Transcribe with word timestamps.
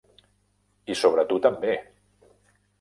I 0.95 0.97
sobre 1.03 1.27
tu 1.33 1.39
també! 1.49 1.79